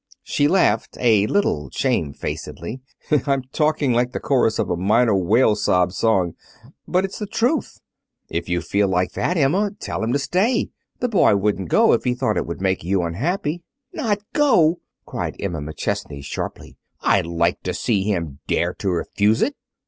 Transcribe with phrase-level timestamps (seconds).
[0.23, 2.81] She laughed a little shamefacedly.
[3.27, 6.33] "I'm talking like the chorus of a minor wail sob song,
[6.87, 7.79] but it's the truth."
[8.27, 10.71] "If you feel like that, Emma, tell him to stay.
[11.01, 13.61] The boy wouldn't go if he thought it would make you unhappy."
[13.93, 16.77] "Not go!" cried Emma McChesney sharply.
[17.01, 19.55] "I'd like to see him dare to refuse it!"